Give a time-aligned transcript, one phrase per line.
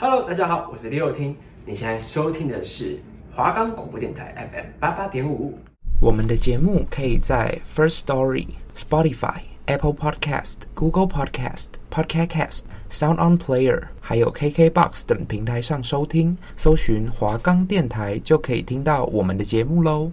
[0.00, 1.36] Hello，大家好，我是李友听。
[1.66, 2.96] 你现在收听的是
[3.34, 5.58] 华冈广播电台 FM 八八点五。
[6.00, 16.38] 我们的节目可以在 First Story、Spotify、Apple Podcast、Google Podcast、Podcast Cast、Sound On Player，还有 KKBox 等平台上收听。
[16.56, 20.12] 搜寻华冈电台就可以听到我们的节目喽。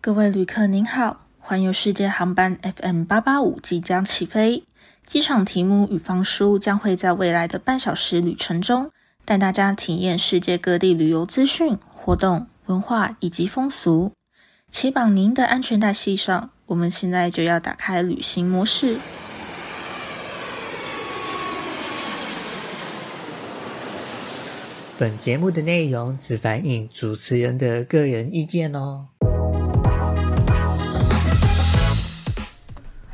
[0.00, 4.64] 各位旅客您好，环游世界航班 FM 八八五即将起飞。
[5.08, 8.90] 机场题目与方叔将会在未来的半小时旅程中，
[9.24, 14.12] 带大家体验世界各地旅游资讯、活动、文化以及风俗。
[14.70, 18.98] 请绑您的安全带系上，我们现在就要打开旅行模式。
[24.98, 29.06] 本节目的内容只反映主持人的个人意见哦。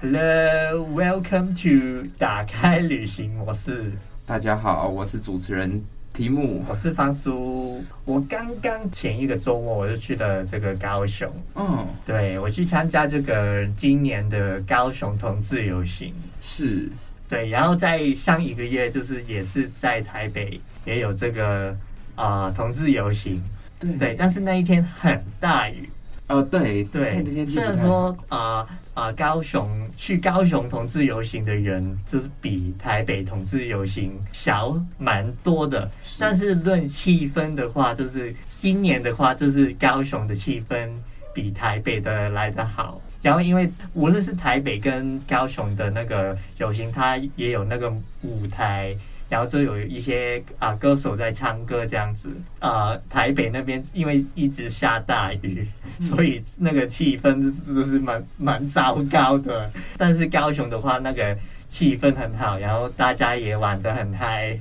[0.05, 3.91] Hello, welcome to 打开旅行模式。
[4.27, 7.83] 大家好，我是主持人提姆，我是方苏。
[8.05, 16.87] 我刚刚前一个周末我就去了这个高雄，嗯，对，我去参加这个今年的高雄同志游行，是，
[17.27, 21.75] 对，然后在上一个月就是也是在台北也有这个
[22.15, 23.43] 啊、呃、同志游行，
[23.81, 23.91] 对。
[23.93, 25.89] 对，但是那一天很大雨，
[26.29, 28.59] 哦，对对，虽然说啊。
[28.59, 35.91] 呃啊、呃，高雄去高雄同志游行的人，就是比台北同志游行小蛮多的。
[36.05, 40.89] 是，但是论气氛的话，就是今年的话，就是高雄的气氛
[41.35, 43.01] 比台北的来得好。
[43.21, 47.91] 然后，因为无论是台北跟高雄的那个游行，它也有那个
[48.23, 48.95] 舞台。
[49.35, 52.29] 然后就有一些啊歌手在唱歌这样子
[52.61, 55.67] 啊，台北那边因为一直下大雨，
[55.99, 59.69] 所以那个气氛都是蛮蛮糟糕的。
[59.99, 61.37] 但是高雄的话，那个
[61.69, 64.57] 气氛很好，然后大家也玩得很嗨。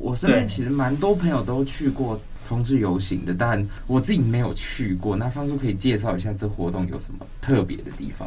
[0.00, 5.14] 我身边其实蛮多朋友都去过同志游行的，但我自己没有去过。
[5.14, 8.26] 那方叔可以介绍一下这活动有什么特别的地方？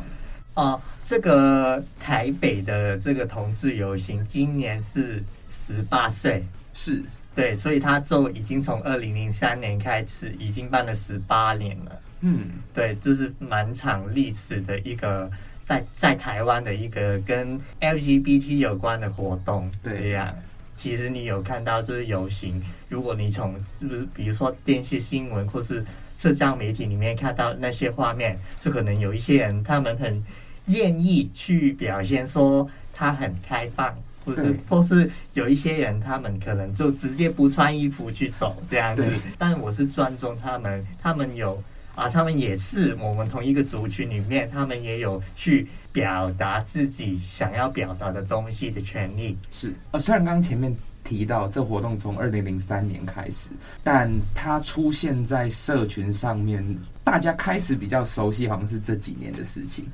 [0.54, 5.24] 哦、呃，这个台北的这个同志游行今年是。
[5.52, 7.04] 十八岁是
[7.36, 12.02] 对，所以他就已经从二零零三年开始，已经办了十八年了。
[12.22, 15.30] 嗯，对，这是蛮长历史的一个
[15.66, 19.72] 在在台湾的一个跟 LGBT 有关的活动。
[19.84, 20.34] 这样，
[20.76, 25.84] 其实你有看到就是游行，如果你从是不是比如说电视新闻或是
[26.18, 30.24] 社交媒体里面看到那些画面，就可能有一些人他们很
[30.66, 33.98] 愿意去表现说他很开放。
[34.36, 41.62] 或是或是有一些人，他们可能就直接不穿衣服去走这样子，但我是尊重他们，他们有
[41.96, 49.38] 啊，他们也是我们同一个族群里面，他们也有去表达自己想要表达的东西的权利。
[49.52, 53.50] 是啊，虽然刚刚前面提到这活动从二零零三年开始，
[53.84, 56.66] 但它出现在社群上面，
[57.04, 59.86] 大家开始比较熟悉，好像是这几年的事情。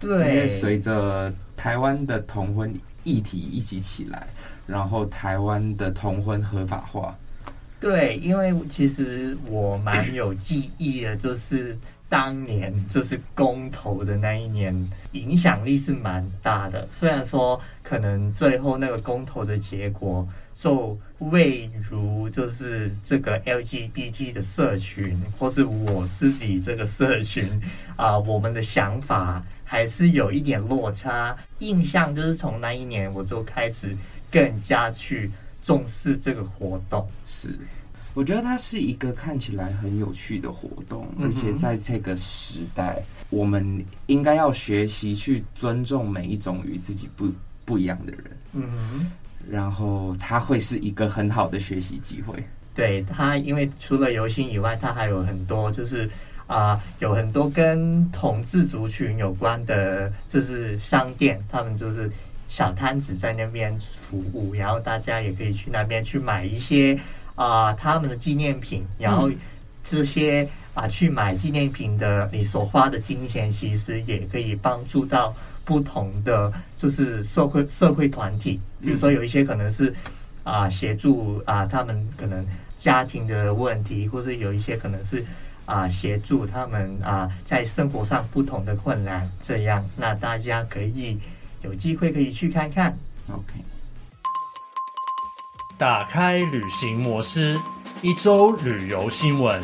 [0.00, 2.72] 对，因为随着台湾的同婚。
[3.08, 4.26] 议题一起起来，
[4.66, 7.16] 然后台湾的同婚合法化。
[7.80, 14.74] 对，因为其实我蛮有记忆的，就是当年就是公投的那一年，
[15.12, 16.86] 影响力是蛮大的。
[16.90, 27.44] 虽然说可能最后那个公投的结果就未如就是这个 LGBT 的社群，或是我自己这个社群
[27.96, 29.42] 啊、呃，我们的想法。
[29.70, 33.94] 还是有一点落差，印象就是从那一年我就开始
[34.30, 35.30] 更加去
[35.62, 37.06] 重视这个活动。
[37.26, 37.54] 是，
[38.14, 47.30] 我觉得它是一个看起来很有趣的活动，而且在这个时代，我们应该要学习去尊重每一种与自己不
[47.66, 48.24] 不一样的人。
[48.54, 49.12] 嗯哼，
[49.50, 52.42] 然后它会是一个很好的学习机会。
[52.74, 56.08] 对，它，因为除了游行以外，它还有很多就是。
[56.48, 62.10] 啊、呃，有很多跟同治族群有关的，就是商店，他们就是
[62.48, 66.98] 小摊子在那边服务，然后大家也可以去那边去买一些
[67.34, 69.30] 啊、呃、他们的纪念品，然后
[69.84, 70.42] 这些
[70.72, 75.34] 啊、呃、去买纪念品的，你所花的金钱其实也可以帮助到
[75.66, 79.94] 不同的就是社会社会团体，比如说有一些可能是
[80.42, 82.46] 啊、呃、协助啊、呃、他们可能
[82.78, 85.22] 家庭的问题，或是有一些可能是。
[85.68, 91.18] 啊，协助他们啊，在生活上不同的困难，这样，那大家可以
[91.60, 92.96] 有机会可以去看看。
[93.30, 93.52] OK，
[95.76, 97.60] 打开旅行模式，
[98.00, 99.62] 一周旅游新闻。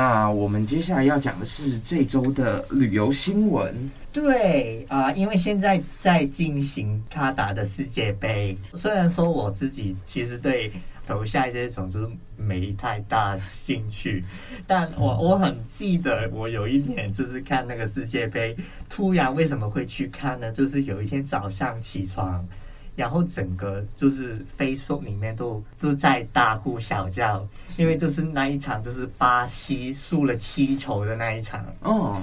[0.00, 3.74] 那我们接下来要讲的是这周的旅游新闻。
[4.10, 10.72] 对啊、呃，因为现在在进行卡达的世界杯，虽然说我自己其实对
[11.06, 12.08] 球赛这种就是
[12.38, 14.24] 没太大兴趣，
[14.66, 18.56] 但我我很记得我有一年就是看那个世界杯，
[18.88, 20.50] 突然为什么会去看呢？
[20.50, 22.42] 就是有一天早上起床。
[22.96, 27.46] 然后整个就是 Facebook 里面都都在大呼小叫，
[27.78, 31.64] 因为就是那一场就是巴西输了七球的那一场。
[31.80, 32.22] 哦，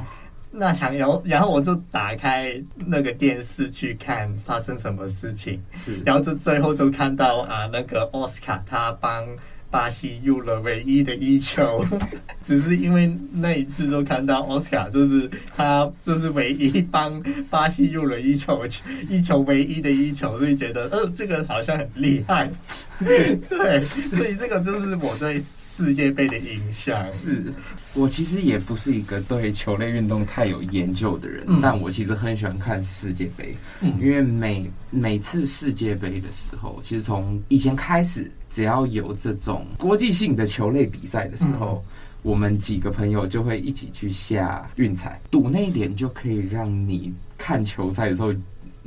[0.51, 6.01] 那场然后然后我就打开那个电视去看发生什么事情，是。
[6.05, 9.25] 然后就最后就看到啊那个奥斯卡他帮。
[9.69, 11.85] 巴西入了唯一的一球，
[12.41, 18.65] 只是因为那一次就看到奥斯卡，就是他就是唯一帮巴西入了一球，
[19.09, 22.49] 一球唯一的一球，所以觉得，呃，这个好像很厉害。
[22.99, 25.43] 对，所以这个就是我对。
[25.77, 27.11] 世界杯的影响。
[27.11, 27.53] 是，
[27.93, 41.91] 我其实也不是一个对球类运动太有研究的人，嗯、但我其实很喜欢看世界杯，嗯、因为每每次世界杯的时候，其实从以前开始，只要有这种国际性的球类比赛的时候，嗯、
[42.23, 48.33] 我们几个朋友就会一起去下运彩，赌那一点就可以让你看球赛的时候。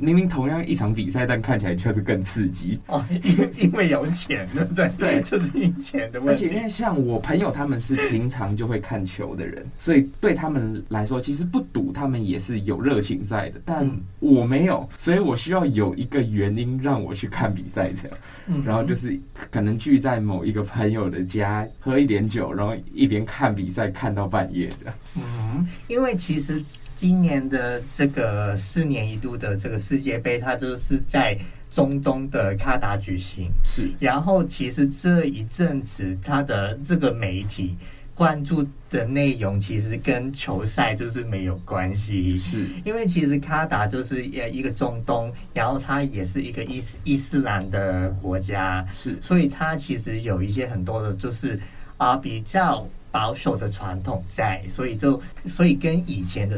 [0.01, 4.89] 明明同样一场比赛，但看起来却是更刺激哦，因为因为有钱，对不对？
[4.97, 6.45] 对，就是因钱的问题。
[6.45, 13.61] 而且因为像我朋友他们是平常就会看球的人，所以对他们来说，其实不赌他们也是有热情在的。
[13.63, 13.89] 但
[14.19, 18.17] 我没有，所以我需要有一个原因让我去看比赛这样。
[18.47, 19.17] 嗯，然后就是
[19.51, 24.95] 可能聚在某一个朋友的家喝一点酒，然后一边看比赛看到半夜这样。
[25.15, 26.63] 嗯，因为其实。
[26.93, 31.37] 今年的这个四年一度的这个世界杯，它就是在
[31.69, 33.51] 中东的卡达举行。
[33.65, 37.75] 是，然后其实这一阵子，它的这个媒体
[38.15, 42.37] 关注的内容，其实跟球赛就是没有关系。
[42.37, 48.87] 是，因为其实卡达就是呃一个中东，然后它也是一个伊斯伊斯兰的国家。
[48.93, 51.59] 是，所以它其实有一些很多的，就是
[51.97, 56.57] 啊比较保守的传统在，所以就所以跟以前的。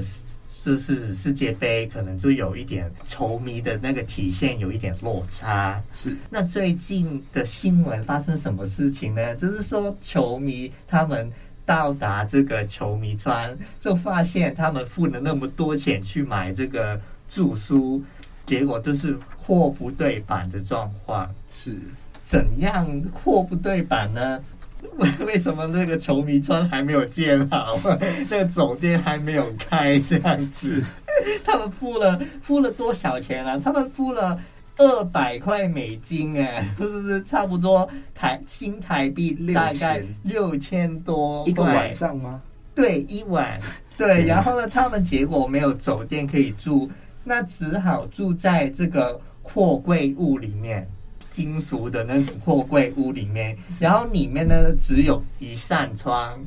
[0.63, 5.83] 就是世界杯可能就有一点球迷的那个体现有一点落差。
[5.91, 9.35] 是，那最近的新闻发生什么事情呢？
[9.35, 11.29] 就是说球迷他们
[11.65, 16.97] 到达这个球迷村，就发现他们付了那么多钱去买这个
[17.29, 18.01] 住宿，
[18.45, 21.29] 结果就是货不对版的状况。
[21.51, 21.75] 是，
[22.25, 24.41] 怎样货不对版呢？
[24.97, 27.77] 为 为什么那个球迷村还没有建好？
[28.29, 30.81] 那个酒店还没有开，这样子，
[31.43, 33.59] 他们付了付了多少钱啊？
[33.63, 34.39] 他们付了
[34.77, 42.41] 二百块美金，哎，就是差不多台新台币大概六千多一个晚上吗？
[42.75, 43.59] 对，一晚。
[43.95, 46.89] 对，然后呢，他们结果没有酒店可以住，
[47.23, 50.87] 那只好住在这个货柜屋里面。
[51.33, 56.39] 金属的那种货柜屋里面，然后里面呢只有一扇窗，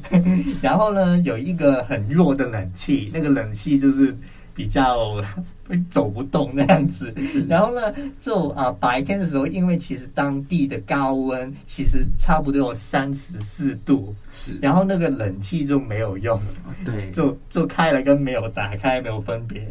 [0.60, 4.14] 然后呢有一个很弱的冷气，那个冷气就是
[4.54, 5.24] 比较
[5.90, 7.14] 走不动那样子。
[7.48, 7.80] 然后呢，
[8.20, 16.38] 就啊、呃、白天的时候，因为其实当地的高温其实差不多有三十四度，是，然后那个冷气就没有用，
[16.84, 19.66] 对， 就就开了跟没有打开没有分别。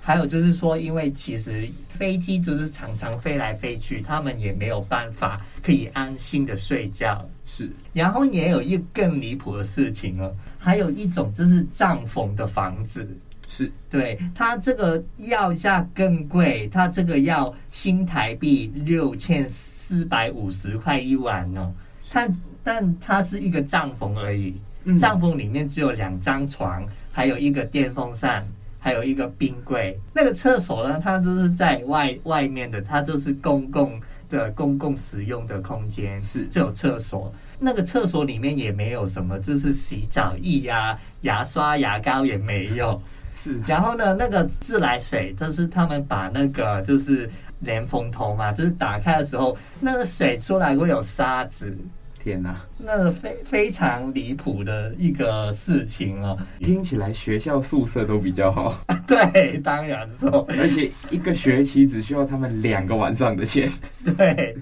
[0.00, 7.28] 还有就是说，因为其实飞机就是常常飞来飞去，他们也没有办法可以安心的睡觉。
[7.44, 13.08] 是，然后也有一个更离谱的事情哦，还有一种就是帐篷的房子，
[13.48, 13.72] 是。
[13.90, 21.72] 对，它这个要价更贵，它这个要新台币六千四百五十块一晚哦，
[22.12, 24.54] 但但它是一个帐篷而已，
[25.00, 28.46] 帐篷里面只有两张床，还有一个电风扇。
[28.78, 37.32] 还有一个冰柜，那个厕所呢，它就是在外外面的，它就是公共的公共使用的空间，是就有厕所。
[37.58, 43.00] 那个厕所里面也没有什么，就是洗澡液呀、啊、牙刷、牙膏也没有。
[43.34, 47.28] 是，然后呢，那个自来水，就是他们把那个就是
[47.60, 51.76] 连风头嘛，就是打开的时候，那个水出来会有沙子。
[52.18, 58.84] 天呐，那个非非常离谱的一个事情哦，听起来学校宿舍都比较好。
[59.06, 63.70] 对，当然说，而且一个学期只需要他们两个晚上的钱。
[64.16, 64.56] 对，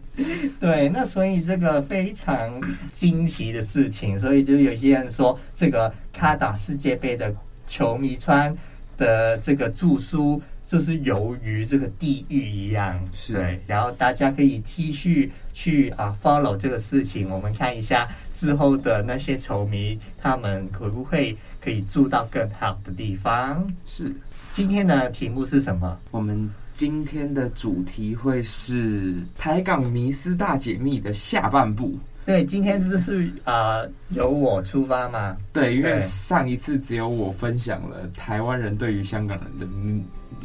[0.61, 2.61] 对，那所以这个非常
[2.93, 7.35] 惊奇的事情，所以就有些人说，这个卡达世界杯的
[7.67, 8.55] 球迷穿
[8.97, 13.61] 的这个住宿就是犹如这个地狱一样，是对。
[13.67, 23.67] 然后大家可以继续去啊 follow 这个事情，我们看一下之后的那些球迷，他们会不会可以住到更好的地方？
[23.87, 24.15] 是。
[24.53, 25.99] 今天的题目是什么？
[26.11, 31.99] 我们今天的主题会是台港迷思大解密的下半部。
[32.25, 35.37] 对，今天这是呃由我出发嘛。
[35.53, 39.67] 对，因为上一次只有我分享了台湾人对于香港人的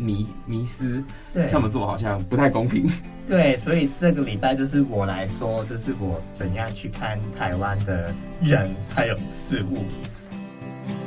[0.02, 1.04] 迷迷失，
[1.34, 2.90] 对，这么做好像不太公平。
[3.28, 9.84] 对，所以这个礼拜就是我来说，就是我怎样去看台湾的人还有事物。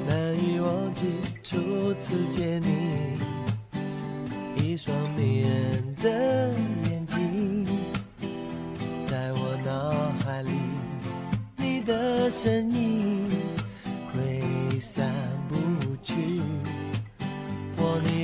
[0.06, 1.06] 难以忘记
[1.42, 1.58] 初
[1.94, 2.68] 次见你，
[4.62, 6.54] 一双迷人的
[6.88, 7.66] 眼睛。
[9.06, 10.50] 在我脑海里，
[11.56, 13.13] 你的身影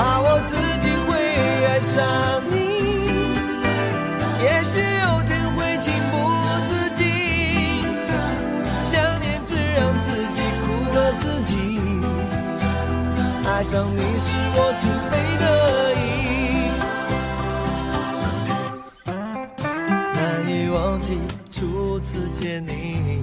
[0.00, 1.12] 怕我自己会
[1.66, 2.00] 爱上
[2.50, 2.56] 你。
[4.42, 6.16] 也许有天会情不
[6.70, 7.04] 自禁，
[8.82, 10.64] 想念只让自己苦
[10.94, 11.52] 了自己。
[13.46, 15.44] 爱上你是我情非得
[16.00, 16.02] 已，
[20.14, 21.20] 难以忘记
[21.52, 23.20] 初次见你，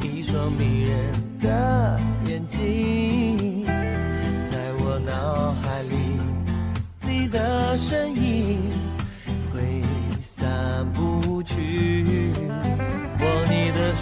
[0.00, 1.12] 一双迷人。
[1.42, 3.05] 的眼睛，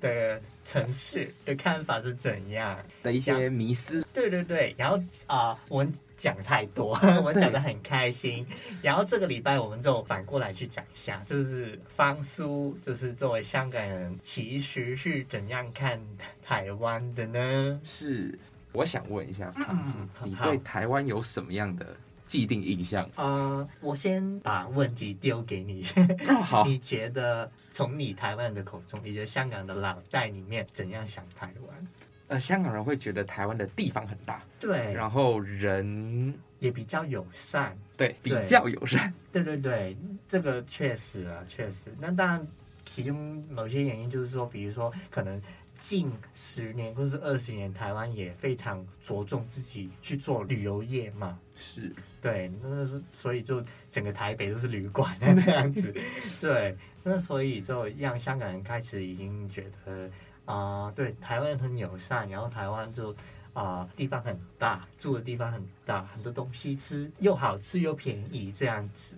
[0.00, 4.04] 的城市的看法是怎样的一些迷思？
[4.12, 5.92] 对对对，然后啊，我们。
[6.16, 8.46] 讲太多， 我讲的很开心。
[8.80, 16.00] 然后这个礼拜我们就反过来去讲一下，就是方叔，就是作为香港人，其实是怎样看
[16.42, 17.78] 台湾的呢？
[17.84, 18.38] 是，
[18.72, 21.94] 我想问一下方叔，嗯、你对台湾有什么样的
[22.26, 23.08] 既定印象？
[23.16, 25.84] 呃，我先把问题丢给你。
[26.28, 31.86] 哦、好， 你觉得从你台湾人的口中，你觉得香港的脑袋里面怎样想台湾？
[32.28, 41.94] 呃，香港人会觉得台湾的地方很大，对，然后人也比较友善，对，比较友善，对对对，这个确实啊，确实。
[42.00, 42.46] 那当然，
[42.84, 45.40] 其中某些原因就是说，比如说，可能
[45.78, 55.94] 近十年或是二十年，台湾也非常着重自己去做旅游业嘛，是对，那是所以就整个台北都是旅馆啊这样子，
[56.40, 60.10] 对，那所以就让香港人开始已经觉得。
[60.46, 60.54] 啊、
[60.84, 63.10] 呃，对，台湾很友善，然后台湾就
[63.52, 69.16] 啊、呃、地方很大，住的地方很大，很多东西吃，又好吃又便宜，这样子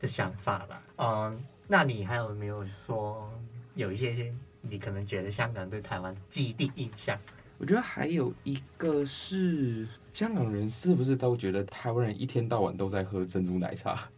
[0.00, 0.82] 的想法吧。
[0.96, 3.30] 嗯、呃，那你还有没有说
[3.74, 7.18] 有一些些你可能觉得香港对台湾的既定印象？
[7.58, 14.08] 我觉得还有一个是香港人是不是都觉得台湾人一天到晚都在喝珍珠奶茶？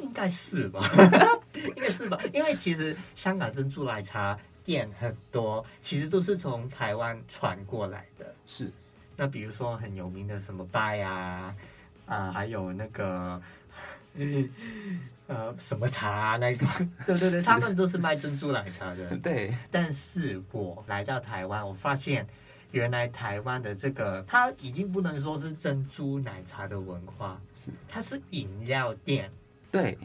[0.00, 0.80] 应该是吧，
[1.54, 4.38] 应该是吧，因为其实香港珍珠奶茶。
[4.64, 8.34] 店很多，其实都是从台湾传过来的。
[8.46, 8.72] 是，
[9.14, 11.54] 那比如说很有名的什么拜啊，
[12.06, 13.38] 啊，还有那个，
[15.26, 16.68] 呃，什么茶啊，那种，
[17.06, 19.16] 对对对，他们都是卖珍珠奶茶的。
[19.18, 19.54] 对。
[19.70, 22.26] 但是我来到台湾，我发现
[22.72, 29.30] 原来台湾的这个，它已经不能说是珍珠奶茶的文化，是，它是饮料店。
[29.70, 29.98] 对。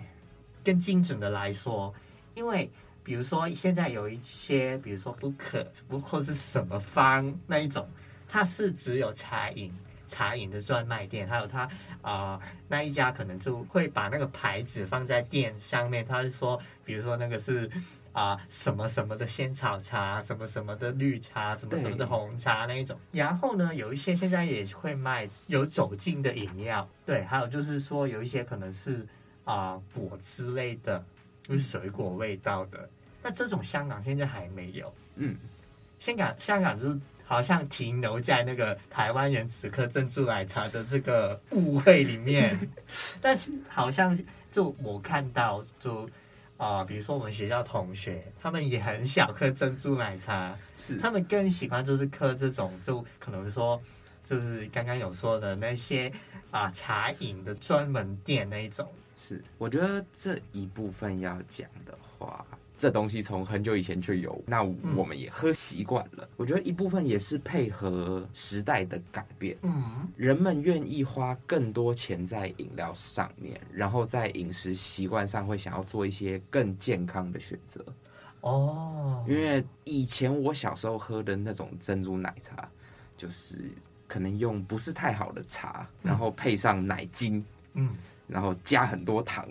[0.64, 1.94] 更精准的来说，
[2.36, 2.70] 因为。
[3.02, 7.90] 比如说，现在有一些，比如说不可不或是什么方那一种，
[8.28, 9.74] 它是只有茶饮
[10.10, 11.62] 茶饮的专卖店，还有他
[12.02, 17.70] 啊、呃、那一家可能就会把那个牌子放在店上面，他是说，比如说那个是
[18.12, 23.00] 啊、呃、什么什么的仙草茶，什么什么的绿茶，什么什么的红茶那一种。
[23.12, 29.08] 然后呢，有一些现在也会卖有酒精的饮料，对，还有就是说有一些可能是
[29.46, 31.02] 啊、呃、果之类的，
[31.44, 32.90] 就是水果味道的。
[33.22, 35.36] 那这种香港现在还没有，嗯，
[36.00, 36.98] 香港香港就
[37.30, 42.60] 好像停留在那个台湾人此刻珍珠奶茶的这个误会里面，
[43.22, 44.18] 但是好像
[44.52, 46.10] 就我看到就
[46.58, 50.98] 啊、呃，比如说我们学校同学，他们也很想喝珍珠奶茶，是。
[50.98, 53.80] 他们更喜欢就是喝这种，就可能说
[54.24, 56.12] 就是刚刚有说的那些
[56.50, 59.40] 啊、呃、茶饮的专门店那一种，是。
[59.60, 62.44] 我觉得这一部分要讲的话。
[62.80, 64.64] 这东西从很久以前就有，那
[64.96, 66.24] 我们也喝习惯了。
[66.24, 77.86] 嗯、我觉得一部分也是配合时代的改变，嗯，人们愿意花更多钱在饮料上面，然后在饮食习惯上会想要做一些更健康的选择。
[78.40, 82.70] 哦，因为以前我小时候喝的那种珍珠奶茶，
[83.18, 83.56] 就是
[84.08, 87.90] 可能用不是太好的茶，然后配上奶精，嗯，
[88.26, 89.46] 然后加很多糖。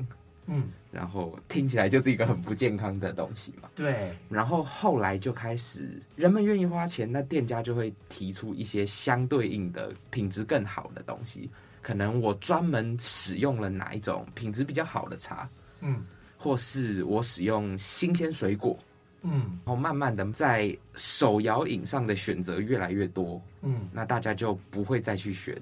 [0.48, 3.68] 嗯，然后听起来就是一个很不健康的东西嘛。
[3.76, 4.12] 对。
[4.28, 11.50] 然后后来就开始，人们愿意花钱，那店家就会提出一些相对应的品质更好的东西。
[11.80, 15.48] 可能我专门使用了哪一种品质比较好的茶，
[15.80, 16.04] 嗯，
[16.36, 18.76] 或是我使用新鲜水果，
[19.22, 25.56] 嗯，然后慢慢的在手摇饮上的选择越来越多，嗯，那大家就不会再去选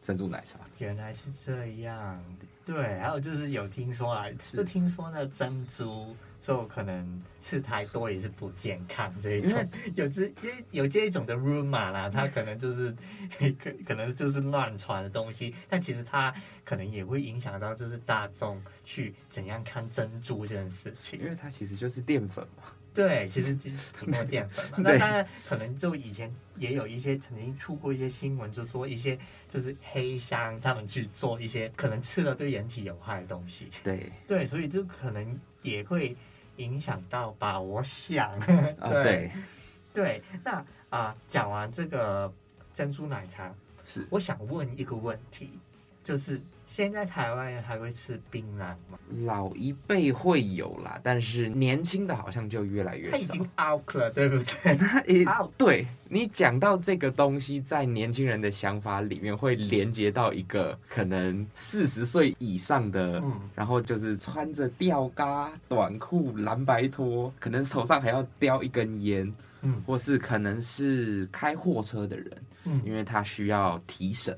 [0.00, 0.58] 珍珠奶茶。
[0.78, 2.22] 原来是这样。
[2.64, 10.32] 对，还有就是有听说啊，就听说那珍珠就可能吃太多也是不健康这一种， 有这
[10.70, 12.94] 有这一种的 rumor 啦，它可能就是
[13.36, 16.32] 可可能就是乱传的东西，但其实它
[16.64, 22.62] 可能也会影响到就是大众去怎样看珍珠这件事情，因为它其实就是淀粉嘛。
[22.94, 24.78] 对，其实其实很多淀粉嘛。
[24.84, 33.68] 那当然可能就以前也有一些曾经出过一些新闻，就说一些就是黑箱他们去做一些可能吃了对人体有害的东西。
[33.82, 36.14] 对 对，所以就可能也会
[36.56, 37.58] 影响到吧。
[37.58, 38.38] 我想，
[38.78, 39.32] 啊、 对对，
[39.94, 42.30] 对，那啊，讲完这个
[42.74, 43.54] 珍珠奶茶，
[43.86, 45.50] 是我想问一个问题，
[46.04, 46.38] 就是
[46.72, 48.98] 现在台湾人还会吃槟榔吗？
[49.26, 53.16] 老一辈会有啦，但是年轻的好像就越来越少。
[53.18, 54.74] 他已经 out 了，对不对？
[54.76, 55.22] 他也
[55.58, 69.30] 对你讲到这个东西，在年轻人的想法里面会连接到一个可能四十岁以上的，嗯，然后就是穿着吊嘎短裤、蓝白拖，可能手上还要叼一根烟，
[69.60, 72.30] 嗯，或是可能是开货车的人，
[72.64, 74.34] 嗯，因为他需要提神。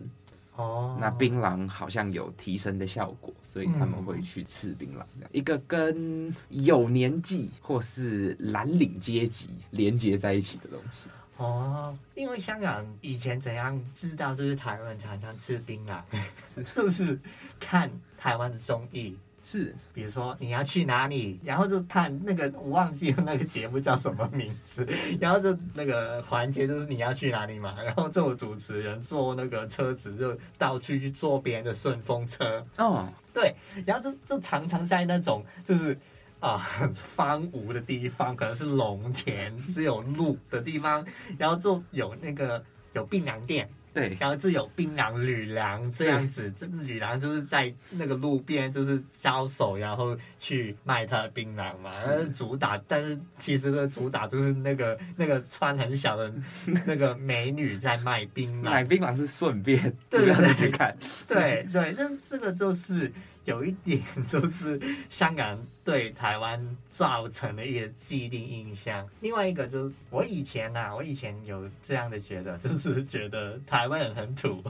[0.57, 5.03] 哦，那槟榔好像有提升的效果，所以他们会去吃槟榔。
[5.21, 11.09] 嗯、一个跟有年纪或是蓝领阶级连接在一起的东西。
[11.37, 16.01] 哦，因为香港以前怎样知道，就是台湾常常吃槟榔，
[16.73, 17.19] 就是
[17.59, 19.17] 看台湾的综艺。
[19.47, 24.89] 是，比如说你要去哪里，然后就看那个我忘记了那个节目叫什么名字，
[25.21, 33.55] 然后就那个环节就是你要去哪里嘛， 然后做主持人坐那个车子就到处去坐别人的顺风车，哦，对，
[33.85, 35.93] 然后就就常常在那种就是
[36.41, 41.05] 啊、呃、很荒芜的地方，可能是农田只有路的地方，
[41.37, 43.69] 然后就有那个有槟榔店。
[43.95, 52.77] 对，然后就有槟榔女郎这样子，这个女郎就是在那个路边就是招手，然后去卖她的槟榔嘛，然后主打。
[52.89, 56.31] 但是其实呢，主打就是那个那个穿很小的
[56.85, 60.95] 那个美女在卖槟榔，买槟榔是顺便，主要是去看。
[61.29, 63.11] 对对，那这个就是。
[63.45, 74.63] 有一点就是香港对台湾造成的一个既定印象， 另外一个就是我以前呐、啊，我以前有这样的觉得，就是觉得台湾人很土，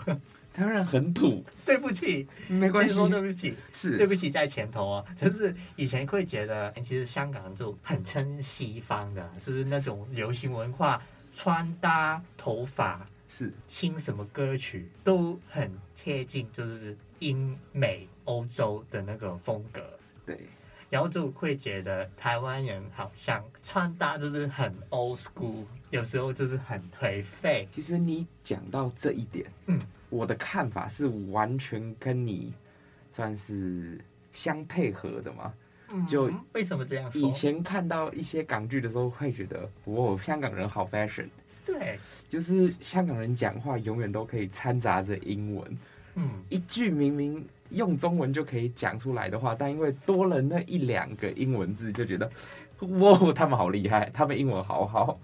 [0.52, 3.96] 台湾人很土， 对不起，没关系，说对不起，是。
[3.96, 11.00] 对不起在前头啊，就是以前会觉得，其实香港就很称西方的，就是那种流行文化、
[11.32, 13.52] 穿搭、头发，是。
[13.68, 18.08] 听什么歌曲都很贴近，就是英美。
[18.24, 19.82] 欧洲的那个风格，
[20.24, 20.38] 对，
[20.90, 27.68] 然后就会觉得台湾人好像穿搭就是很 old school，有时候就是很颓废。
[27.70, 32.52] 其实你讲到这一点，嗯，我的看法是完全跟你
[33.10, 34.00] 算是
[34.32, 35.52] 相配合的嘛。
[35.90, 37.20] 嗯，就为什么这样说？
[37.20, 41.28] 以前看到一些港剧的时候，会觉得哇，香港人好 fashion。
[41.66, 45.78] 对，就是香港人讲话永远都可以掺杂着英文。
[46.14, 47.46] 嗯，一句明明。
[47.70, 52.30] 用中文就可以讲出来的话，但因为多了那一两个英文字，就觉得
[52.80, 55.18] 哇，他们好厉害，他们英文好好。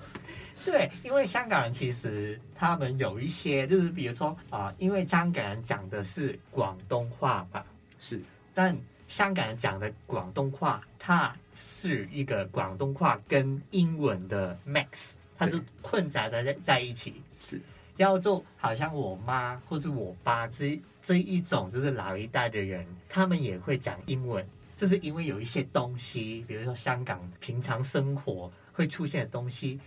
[0.64, 7.64] 对，因为香港人其实他们有一些，就是比如说啊、呃，因为香港人讲的是广东话吧，
[7.98, 8.20] 是，
[8.52, 8.76] 但
[9.06, 17.22] 香港人讲的广东话，它是一个广东话跟英文的 max，它就混杂在在一起。
[17.40, 17.60] 是。
[18.00, 24.42] 然后就好像我妈或者我爸这这一种就是老一代的人，他们也会讲英文，
[24.74, 29.78] 就是因为有一些东西，比如说香港平常生活会出现的东西，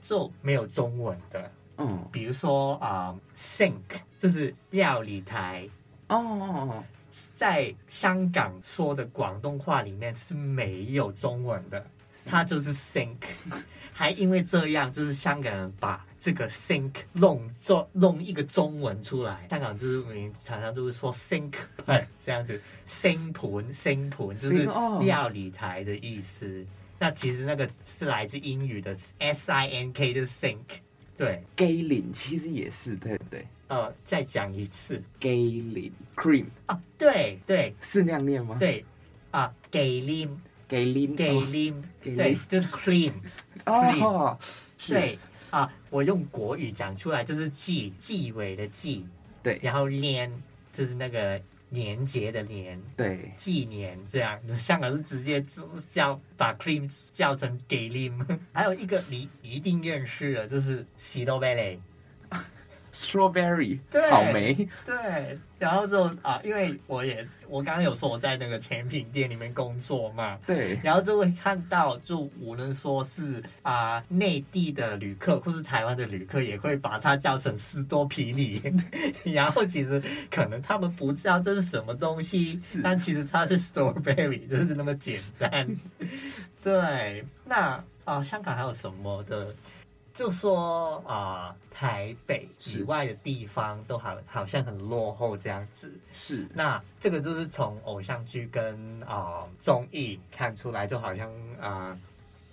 [0.00, 1.52] 就没有中文的。
[1.76, 5.68] 嗯，比如说啊、uh，sink 就是料理台。
[6.06, 6.84] 哦哦哦，
[7.34, 11.84] 在香港说的广东话里面是没有中文的，
[12.24, 13.18] 它就是 sink。
[13.92, 16.02] 还因为这样，就是香港人把。
[16.18, 20.02] 这个 sink 弄做弄一个中文出来，香港就是
[20.42, 21.54] 常常都是说 sink
[21.86, 24.68] 盘这样子，sink 盘 sink 盘就是
[25.04, 26.64] 料理台的意思。
[26.98, 30.58] 那其实那个是来自英语的 s i n k 就是 sink。
[31.16, 33.46] 对，Galen 其实也是对不对？
[33.68, 38.56] 呃，再讲一次，Galen cream 啊，对对，是那样念吗？
[38.58, 38.84] 对。
[39.30, 40.30] 啊，Galen
[40.68, 43.12] Galen Galen 对，就是 cream
[43.66, 44.38] 哦，
[44.88, 45.18] 对。
[45.50, 49.06] 啊，我用国语讲出来就是纪纪委的纪，
[49.42, 50.30] 对，然后连
[50.72, 54.40] 就是那个年节的年，对，纪年这样。
[54.58, 55.44] 香港是直接
[55.90, 60.84] 叫把 cream 叫成 Galen， 还有一个你一定认识的，就是。
[62.92, 78.60] Strawberry 草莓，对，然后就啊，因为我也我刚刚有说我在那个甜品店里面工作嘛，对，然后就会看到，就无论说是啊内地的旅客或是台湾的旅客，也会把它叫成斯多啤梨，
[79.32, 85.76] 然后其实可能他们不知道这是什么东西，但其实它是 Strawberry，就是那么简单。
[86.62, 89.54] 对，那啊，香港还有什么的？
[90.18, 95.92] 就说啊、呃，台北以外的地方都好，好像很落后这样子。
[96.12, 102.00] 是，那这个就是从偶像剧跟啊、呃、综艺看出来，就好像啊、呃，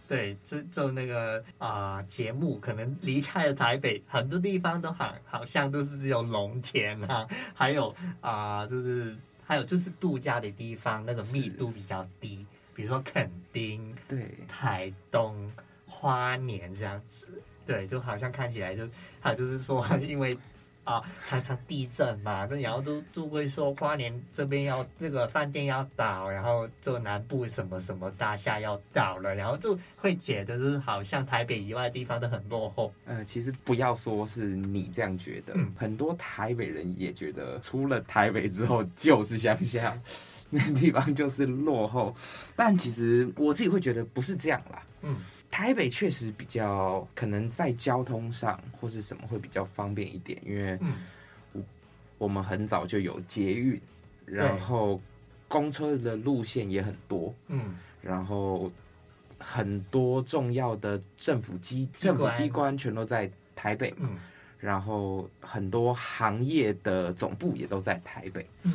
[0.08, 7.26] 对，就就那个啊、呃、节目，可能离开了台北，很多地方都好，好像都是只有农田啊，
[7.56, 7.90] 还有
[8.22, 15.52] 啊、呃，就是还有就是度假的地方，那个密度比较低，比如说垦丁、对，台东、
[15.88, 18.88] 花莲这样子，对，就好像看起来就
[19.20, 20.38] 还有就是说， 因为。
[20.86, 32.94] 啊，常常地震嘛，那然后都都会说花莲这边要那个饭店要倒，然后就南部什么什么大厦要倒了，然后就会觉得就是好像台北以外的地方都很落后。
[33.08, 40.00] 呃，其实不要说是你这样觉得，嗯、很多台北人也觉得，出了台北之后就是乡下，
[40.52, 42.16] 那地方就是落后。
[42.56, 45.18] 但其实我自己会觉得不是这样啦，嗯。
[45.56, 50.78] 台北确实比较可能在交通上或是什么会比较方便一点，因为
[52.18, 53.82] 我们很早就有捷运，
[54.26, 55.00] 然后
[55.48, 58.70] 公车的路线也很多，嗯，然后
[59.40, 64.10] 很多重要的政府机政府机关全都在台北，嗯，
[64.60, 68.74] 然后很多行业的总部也都在台北，嗯。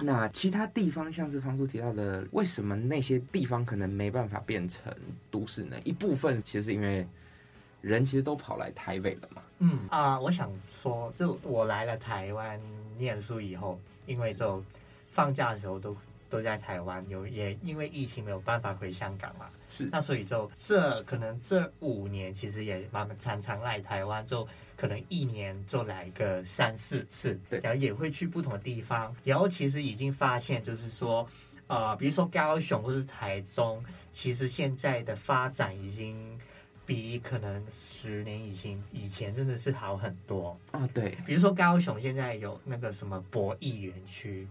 [0.00, 4.94] 那其他地方，像是方叔提到的，为什么那些地方可能没办法变成
[5.30, 5.76] 都市呢？
[5.84, 7.06] 一部分其实是因为
[7.80, 9.42] 人其实都跑来台北了嘛。
[9.58, 12.60] 嗯啊、呃，我想说，就我来了台湾
[12.96, 14.62] 念书以后，因为就
[15.10, 15.96] 放假的时候都。
[16.28, 19.88] 都在台湾，有也因为疫情没有办法回香港嘛，是。
[19.90, 31.26] 那所以就这可能这五年其实也蛮常常来台湾，就可能一年就来个三四次，对，然后也会去不同的地方，然后其实已经发现就是说，
[31.66, 36.38] 呃，比如说高雄或是台中，其实现在的发展已经
[36.84, 40.58] 比可能十年以前以前真的是好很多。
[40.72, 44.46] 啊，对，比如说高雄现在有那个什么博弈园区。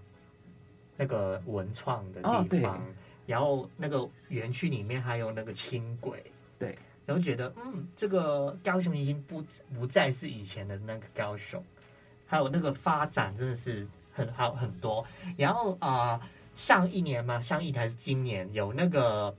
[0.97, 2.81] 那个文创的地方，哦、
[3.25, 6.23] 然后那个园区里面还有那个轻轨，
[6.57, 9.43] 对，然后觉得嗯，这个高雄已经不
[9.77, 11.63] 不再是以前的那个高雄，
[12.25, 15.05] 还有那个发展真的是很好很多。
[15.37, 16.21] 然后啊、呃，
[16.55, 19.33] 上一年嘛，上一年还是今年有那个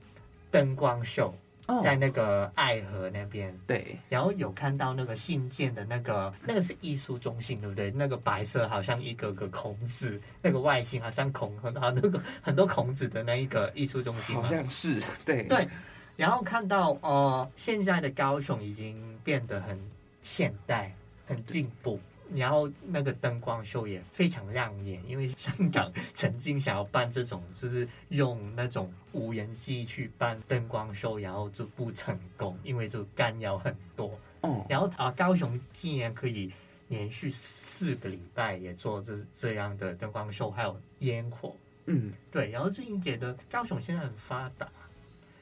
[0.49, 1.33] 灯光秀。
[1.81, 7.91] 在那个爱河那边，对，然后有看到那个信件的那个，那个是艺术中心，对不对？
[7.91, 15.67] 那个白色好像一个个孔子，那个外形好像孔很好，那个很多孔子的那一个艺术中心，好像是，对对。
[16.15, 19.79] 然后看到呃，现在的高雄已经变得很
[20.21, 20.93] 现代，
[21.25, 21.99] 很进步。
[22.35, 34.17] 然后那个灯光秀也非常亮眼，因为香港曾经想要办这种，就是用那种无人机去办灯光秀，然后就不成功，因为就干扰很多。
[34.41, 36.51] 哦，然后啊，高雄竟然可以
[36.87, 41.55] 连续四个礼拜也做这这样的灯光秀，还有烟火。
[41.87, 42.49] 嗯，对。
[42.51, 44.69] 然后最近觉得高雄现在很发达。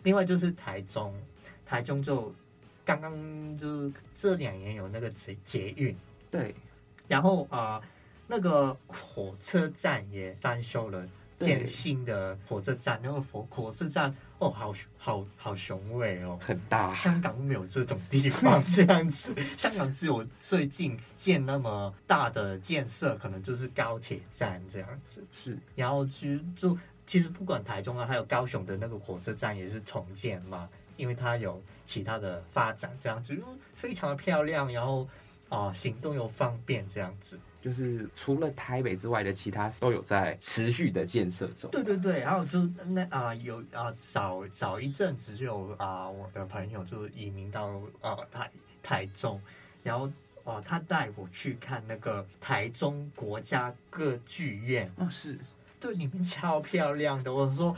[0.04, 1.14] 另外就是台中，
[1.66, 2.34] 台中就
[2.86, 5.96] 刚刚就这两年有那个捷捷运。
[6.32, 6.56] 对。
[7.08, 7.84] 然后啊、呃，
[8.28, 11.08] 那个火车站也翻修了，
[11.40, 13.00] 建新的火车站。
[13.02, 16.94] 那个火火车站哦，好好好雄伟哦，很大。
[16.94, 25.24] 香港没有这种地方这样子， 香港只有最近建那么大的建设，可能就是高铁站这样子。
[25.32, 30.68] 是，然后就就其实不管台中啊，还有高雄的那个火车站也是重建嘛，
[30.98, 33.36] 因为它有其他的发展，这样子
[33.74, 34.70] 非常的漂亮。
[34.74, 35.08] 然后。
[35.50, 41.72] 啊，行动又方便，这样子，就是除了台北之外的其他都有在持续的建设中。
[41.72, 48.52] 对对对，然后就那啊有啊早早一阵子就有啊我的朋友就移民到啊台
[48.84, 49.42] 台中，
[49.84, 50.12] 然后
[50.44, 54.92] 啊他带我去看那个台中国家歌剧院。
[54.98, 55.40] 哦，是，
[55.80, 57.34] 对，里面超漂亮的。
[57.34, 57.74] 我说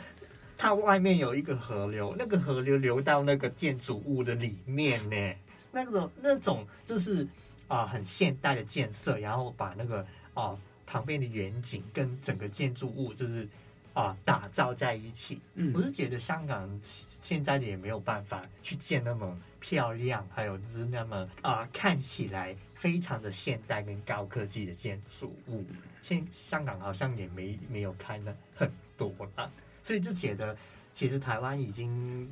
[0.58, 5.36] 它外面有一个河流，那个河流流到那个建筑物的里面呢，
[5.72, 7.28] 那个那种就是。
[7.70, 13.48] 啊，很现代的建设，然后把那个啊旁边的远景跟整个建筑物就是
[13.94, 15.40] 啊打造在一起。
[15.54, 25.66] 嗯，我是觉得香港现在也没有办法去建那么漂亮，还有就是那么啊看起来非常的现代跟高科技的建筑物。
[26.02, 29.52] 现香港好像也没没有开了很多了，
[29.84, 30.58] 所以就觉得
[30.92, 32.28] 其实台湾已经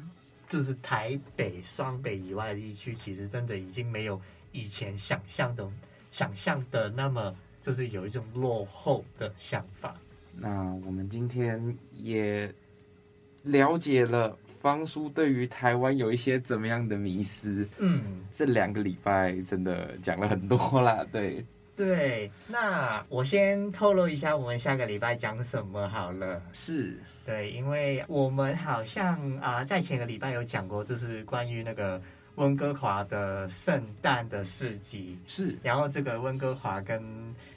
[0.48, 4.20] 就是台北、双北以外的地区，其实真的已经没有。
[4.54, 5.70] 以前想象的、
[6.10, 9.94] 想象的那么，就是有一种落后的想法。
[10.36, 12.52] 那我们今天也
[13.44, 17.68] 了解了方叔对于台湾有一些怎么样的迷思。
[17.78, 21.06] 嗯，这两个礼拜真的讲了很多啦。
[21.12, 26.42] 对对，那我先透露一下，我们下个礼拜讲什么好了。
[26.52, 32.02] 是对，因为我们好像啊，在前个礼拜有讲过，就是关于那个。
[32.38, 37.02] 温哥华的圣诞的市集是，然后这个温哥华跟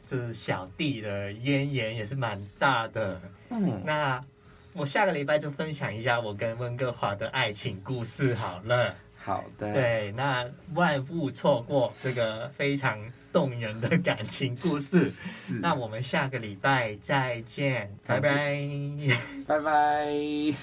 [0.06, 3.20] 就是小弟的渊源也是蛮大的。
[3.50, 4.24] 嗯，那
[4.72, 8.94] 我下个礼拜就分享一下我跟温哥华的爱情故事好了。
[9.18, 12.98] 好的，对，那万勿错过这个非常
[13.32, 15.12] 动人的感情故事。
[15.34, 18.68] 是，那我们下个礼拜再见，拜拜，
[19.46, 20.54] 拜拜。